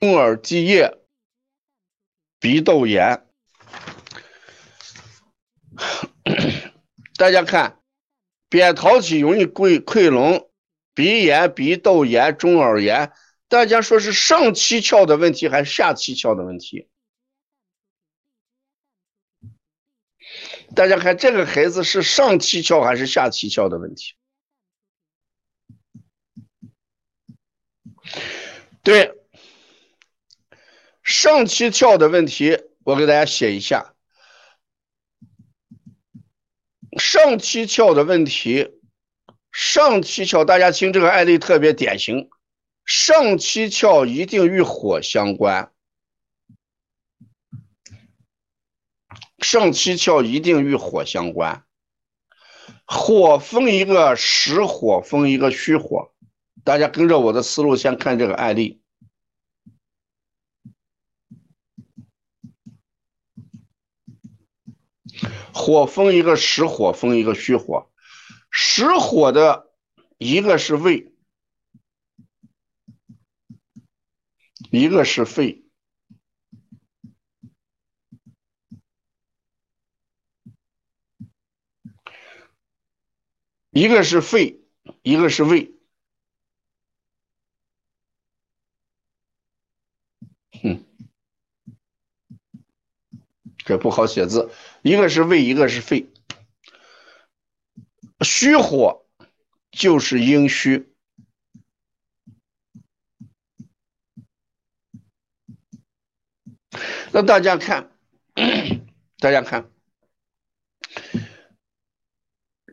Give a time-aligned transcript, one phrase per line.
[0.00, 0.98] 中耳积液、
[2.38, 3.26] 鼻窦炎。
[7.18, 7.82] 大家看，
[8.48, 10.48] 扁桃体容易溃溃脓、
[10.94, 13.12] 鼻炎、鼻窦炎、中耳炎。
[13.46, 16.88] 大家说是上七窍的问题还是下七窍的问题？
[20.74, 24.14] 大家看这个孩子是上七窍还是下七窍的问题？
[28.82, 29.19] 对，
[31.02, 33.94] 上七窍的问题，我给大家写一下。
[36.98, 38.80] 上七窍的问题，
[39.52, 42.28] 上七窍，大家听这个案例特别典型。
[42.84, 45.72] 上七窍一定与火相关，
[49.38, 51.64] 上七窍一定与火相关。
[52.84, 56.12] 火分一个实火，分一个虚火。
[56.64, 58.79] 大家跟着我的思路先看这个案例。
[65.52, 67.90] 火分一个实火，分一个虚火。
[68.50, 69.70] 实火的
[70.18, 71.12] 一个是胃。
[74.70, 75.64] 一个是肺，
[83.70, 84.60] 一个是肺，
[85.02, 85.79] 一个是胃。
[93.80, 94.50] 不好写字。
[94.82, 96.08] 一个是胃，一个是肺。
[98.20, 99.04] 虚火
[99.72, 100.86] 就是阴虚。
[107.12, 107.90] 那大家看，
[109.18, 109.68] 大家看，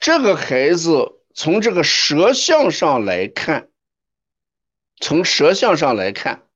[0.00, 3.68] 这个孩子从这个舌象上来看，
[4.98, 6.48] 从舌象上来看，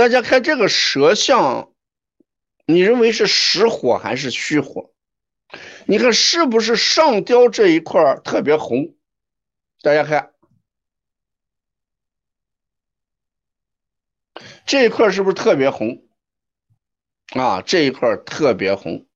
[0.00, 1.74] 大家看这个舌象，
[2.64, 4.94] 你认为是实火还是虚火？
[5.84, 8.94] 你看是不是上雕这一块特别红？
[9.82, 10.32] 大家看。
[14.64, 16.08] 这一块是不是特别红
[17.34, 17.60] 啊？
[17.60, 19.06] 这一块特别红，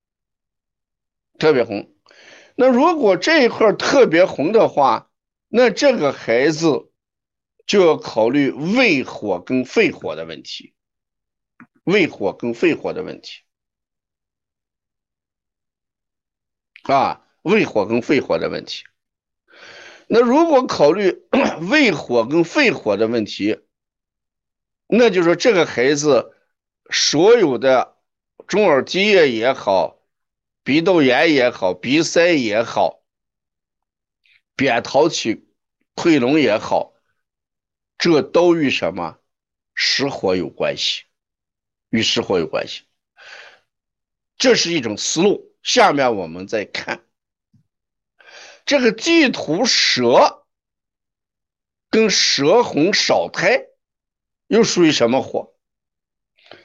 [1.39, 1.95] 特别红。
[2.57, 5.11] 那如果这一块特别红的话，
[5.49, 6.93] 那这个孩子
[7.65, 10.74] 就要考虑胃火跟肺火的问题，
[11.85, 13.43] 胃火跟肺火的问题
[16.83, 18.85] 啊，胃火跟肺火的问题。
[20.07, 21.27] 那如果考虑
[21.71, 23.61] 胃火跟肺火的问题，
[24.87, 26.37] 那就说这个孩子
[26.91, 27.97] 所有的
[28.47, 30.03] 中耳积液也好，
[30.63, 33.03] 鼻窦炎也好，鼻塞也好，
[34.55, 35.49] 扁桃体
[35.97, 36.93] 溃脓也好，
[37.97, 39.19] 这都与什么
[39.75, 41.04] 实火有关系？
[41.95, 42.83] 与实火有关系。
[44.37, 45.55] 这是一种思路。
[45.63, 47.07] 下面我们再看
[48.67, 50.45] 这个地图舌
[51.89, 53.69] 跟舌红少苔。
[54.47, 55.55] 又属于什么火？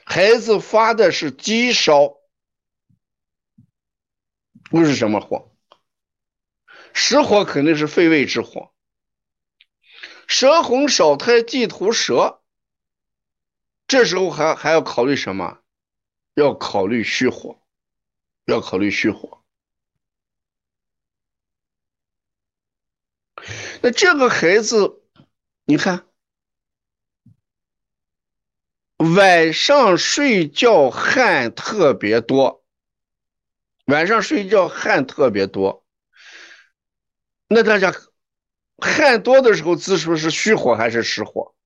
[0.04, 2.18] 孩子发的是低烧，
[4.70, 5.56] 又是什么火？
[6.92, 8.72] 实火肯定是肺胃之火。
[10.26, 12.39] 舌红少苔地图舌，
[13.90, 15.58] 这时候还还要考虑什么？
[16.34, 17.60] 要考虑虚火，
[18.44, 19.42] 要考虑虚火。
[23.82, 25.02] 那这个孩子，
[25.64, 26.06] 你看。
[28.98, 32.62] 晚上睡觉汗特别多，
[33.86, 35.84] 晚上睡觉汗特别多。
[37.48, 37.92] 那大家
[38.76, 41.56] 汗多的时候，滋出是虚火还是实火？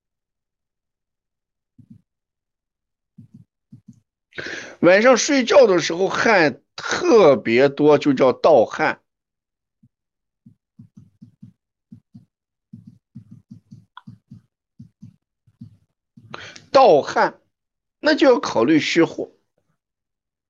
[4.79, 9.01] 晚上睡觉的时候汗特别多，就叫盗汗。
[16.71, 17.39] 盗汗，
[18.01, 19.31] 那就要考虑虚火，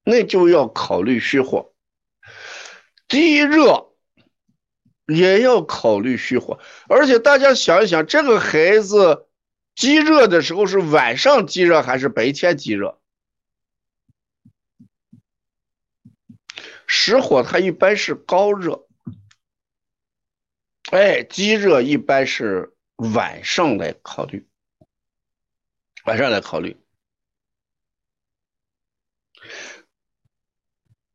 [0.04, 1.72] 那就要考虑虚火。
[3.08, 3.92] 积热
[5.06, 6.60] 也要考虑虚火，
[6.90, 9.28] 而且大家想一想，这个孩子
[9.76, 13.00] 积热的时候是晚上积热还是白天积热？
[16.88, 18.88] 实火它一般是高热，
[20.92, 24.48] 哎，积热一般是晚上来考虑。
[26.06, 26.78] 晚上来考虑，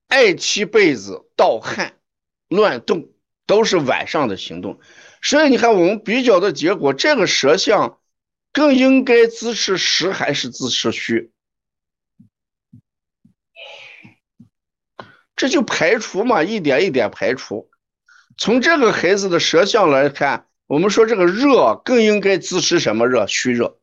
[0.09, 2.01] 爱踢被子、盗汗、
[2.49, 3.13] 乱动，
[3.47, 4.81] 都是晚上的行动。
[5.23, 8.01] 所以你看我们比较的结果，这个舌象
[8.53, 11.31] 更应该支持实还是支持虚？
[15.41, 17.71] 这就排除嘛，一点一点排除。
[18.37, 23.27] 从这个孩子的舌象来看，我们说这个热更应该支持什么热？
[23.27, 23.81] 虚热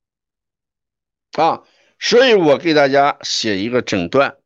[1.32, 1.64] 啊。
[1.98, 4.38] 所以我给大家写一个诊断。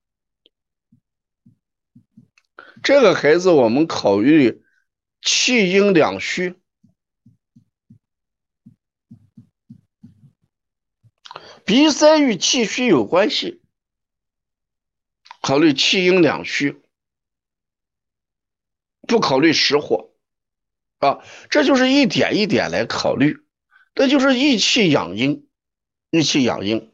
[2.82, 4.64] 这个孩子我们考虑
[5.22, 6.56] 气阴两虚，
[11.66, 13.62] 鼻塞与气虚有关系，
[15.42, 16.82] 考虑气阴两虚，
[19.08, 20.12] 不考虑实火
[21.00, 21.20] 啊，
[21.50, 23.38] 这就是一点一点来考虑，
[23.96, 25.48] 那就是益气养阴，
[26.12, 26.94] 益气养阴。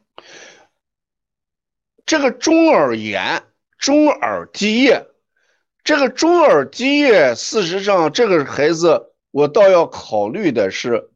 [2.06, 3.44] 这个中耳炎、
[3.77, 5.07] 中耳积液，
[5.83, 11.09] 这个中耳积液，事实上，这个孩子我倒要考虑的是，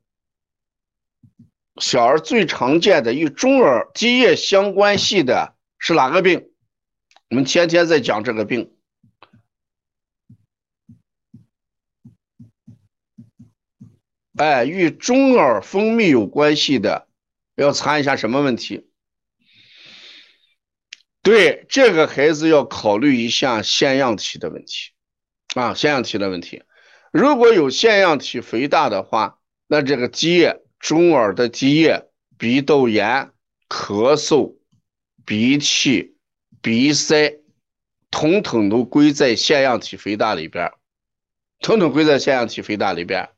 [1.77, 6.49] 小儿最常见的与中耳积液相关系的是哪个病？
[7.29, 8.75] 我们天天在讲这个病，
[14.41, 17.07] 哎，与中耳分泌有关系的，
[17.53, 18.88] 要查一下什么问题？
[21.21, 24.93] 对这个孩子要考虑一下腺样体的问题，
[25.53, 26.63] 啊，腺样体的问题，
[27.11, 32.09] 如果有腺样体肥大的话，那这个积液、中耳的积液、
[32.39, 33.29] 鼻窦炎、
[33.69, 34.55] 咳嗽、
[35.23, 36.15] 鼻涕、
[36.63, 37.43] 鼻塞，
[38.09, 40.71] 统统都归在腺样体肥大里边，
[41.59, 43.29] 统统归在腺样体肥大里边，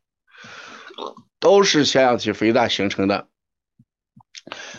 [1.39, 3.27] 都是腺样体肥大形成的。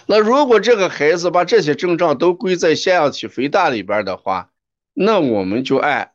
[0.07, 4.51] 那如果这个孩子把这些症状都归在腺样体肥大里边的话，
[4.93, 6.13] 那我们就按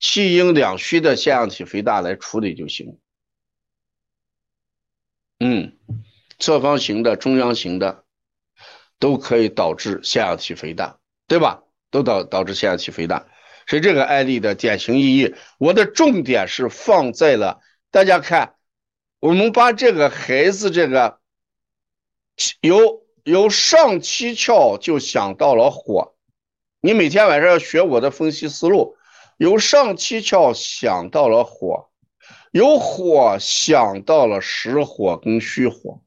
[0.00, 2.98] 气阴两虚的腺样体肥大来处理就行。
[5.40, 5.76] 嗯，
[6.38, 8.04] 侧方型的、中央型的
[8.98, 11.62] 都可以导致腺样体肥大，对吧？
[11.90, 13.26] 都导导致腺样体肥大。
[13.66, 17.60] 所以这个案例的典型意义，我的重点是放在了
[17.90, 18.54] 大家看，
[19.20, 21.18] 我们把这个孩子这个。
[22.60, 26.14] 由由上七窍就想到了火，
[26.80, 28.96] 你每天晚上要学我的分析思路。
[29.38, 31.90] 由上七窍想到了火，
[32.52, 36.00] 由火想到了实火跟虚火。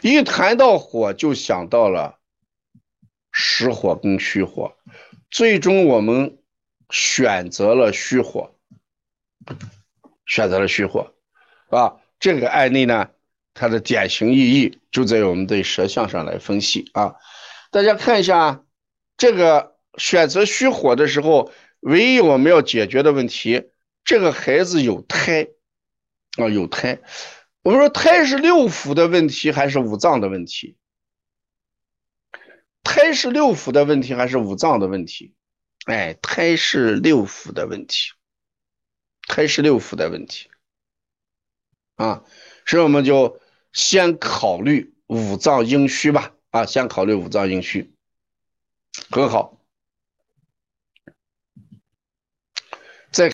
[0.00, 2.18] 一谈到火，就想到了
[3.30, 4.74] 实火跟虚火。
[5.30, 6.38] 最终我们
[6.88, 8.54] 选择了虚火，
[10.26, 11.14] 选择了虚火。
[11.68, 13.10] 啊，这个案例呢，
[13.54, 17.14] 它的典型意义就在我们对舌象上来分析啊。
[17.70, 18.64] 大家看一下，
[19.16, 23.70] 这个选择虚火的时候，唯一我们要解决的问题，
[24.04, 25.48] 这个孩子有胎
[26.36, 27.00] 啊，有胎。
[27.62, 30.76] 我们说胎是六腑的问题还是五脏的问题？
[32.82, 35.34] 胎是六腑的问题还是五脏的问题？
[35.84, 38.10] 哎，胎是六腑的问题，
[39.30, 40.50] 开十六腑的问题。
[41.94, 42.24] 啊，
[42.66, 43.40] 所以我们就
[43.72, 46.34] 先考虑五脏阴虚吧。
[46.50, 47.94] 啊，先考虑五脏阴虚，
[49.10, 49.59] 很好。